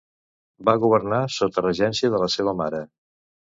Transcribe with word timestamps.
Va 0.69 0.73
governar 0.83 1.19
sota 1.35 1.65
regència 1.67 2.11
de 2.17 2.25
la 2.25 2.33
seva 2.39 2.57
mare. 2.65 2.83